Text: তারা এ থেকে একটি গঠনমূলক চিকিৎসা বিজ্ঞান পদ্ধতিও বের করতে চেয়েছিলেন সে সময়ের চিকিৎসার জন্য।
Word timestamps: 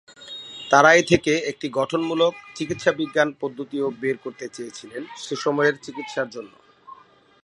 তারা 0.71 0.89
এ 0.93 1.01
থেকে 1.03 1.33
একটি 1.51 1.67
গঠনমূলক 1.69 2.33
চিকিৎসা 2.55 2.91
বিজ্ঞান 2.91 3.29
পদ্ধতিও 3.41 3.87
বের 4.01 4.17
করতে 4.17 4.45
চেয়েছিলেন 4.49 5.01
সে 5.23 5.35
সময়ের 5.35 5.75
চিকিৎসার 5.77 6.27
জন্য। 6.29 6.53